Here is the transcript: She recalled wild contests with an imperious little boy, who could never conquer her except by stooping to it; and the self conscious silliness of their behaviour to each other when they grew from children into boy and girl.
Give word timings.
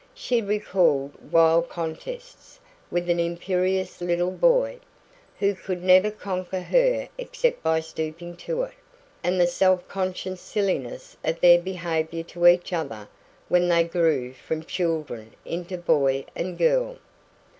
She 0.15 0.41
recalled 0.41 1.31
wild 1.31 1.69
contests 1.69 2.59
with 2.89 3.07
an 3.07 3.19
imperious 3.19 4.01
little 4.01 4.31
boy, 4.31 4.79
who 5.37 5.53
could 5.53 5.83
never 5.83 6.09
conquer 6.09 6.59
her 6.61 7.07
except 7.19 7.61
by 7.61 7.81
stooping 7.81 8.35
to 8.37 8.63
it; 8.63 8.73
and 9.23 9.39
the 9.39 9.45
self 9.45 9.87
conscious 9.87 10.41
silliness 10.41 11.17
of 11.23 11.39
their 11.39 11.59
behaviour 11.61 12.23
to 12.23 12.47
each 12.47 12.73
other 12.73 13.09
when 13.47 13.67
they 13.67 13.83
grew 13.83 14.33
from 14.33 14.63
children 14.63 15.35
into 15.45 15.77
boy 15.77 16.25
and 16.35 16.57
girl. 16.57 16.97